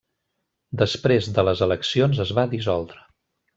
Després 0.81 1.27
de 1.35 1.45
les 1.47 1.63
eleccions 1.67 2.25
es 2.27 2.35
va 2.41 2.49
dissoldre. 2.57 3.07